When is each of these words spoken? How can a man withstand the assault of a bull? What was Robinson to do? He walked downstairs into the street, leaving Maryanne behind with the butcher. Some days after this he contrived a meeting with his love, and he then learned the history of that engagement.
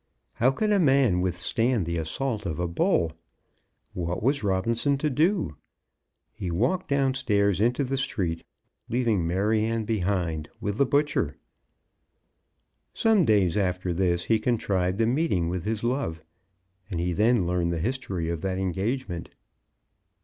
How 0.33 0.49
can 0.49 0.73
a 0.73 0.79
man 0.79 1.21
withstand 1.21 1.85
the 1.85 1.97
assault 1.97 2.47
of 2.47 2.59
a 2.59 2.67
bull? 2.67 3.11
What 3.93 4.23
was 4.23 4.41
Robinson 4.43 4.97
to 4.97 5.11
do? 5.11 5.57
He 6.33 6.49
walked 6.49 6.87
downstairs 6.87 7.61
into 7.61 7.83
the 7.83 7.97
street, 7.97 8.43
leaving 8.89 9.27
Maryanne 9.27 9.85
behind 9.85 10.49
with 10.59 10.79
the 10.79 10.87
butcher. 10.87 11.37
Some 12.95 13.25
days 13.25 13.55
after 13.55 13.93
this 13.93 14.23
he 14.25 14.39
contrived 14.39 14.99
a 15.01 15.05
meeting 15.05 15.49
with 15.49 15.65
his 15.65 15.83
love, 15.83 16.23
and 16.89 16.99
he 16.99 17.13
then 17.13 17.45
learned 17.45 17.71
the 17.71 17.77
history 17.77 18.27
of 18.27 18.41
that 18.41 18.57
engagement. 18.57 19.29